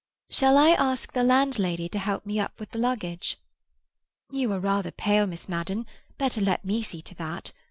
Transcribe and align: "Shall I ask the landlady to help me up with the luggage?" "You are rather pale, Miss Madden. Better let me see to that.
"Shall 0.31 0.57
I 0.57 0.69
ask 0.71 1.13
the 1.13 1.21
landlady 1.21 1.87
to 1.89 1.99
help 1.99 2.25
me 2.25 2.39
up 2.39 2.59
with 2.59 2.71
the 2.71 2.79
luggage?" 2.79 3.37
"You 4.31 4.51
are 4.51 4.59
rather 4.59 4.89
pale, 4.89 5.27
Miss 5.27 5.47
Madden. 5.47 5.85
Better 6.17 6.41
let 6.41 6.65
me 6.65 6.81
see 6.81 7.03
to 7.03 7.13
that. 7.13 7.51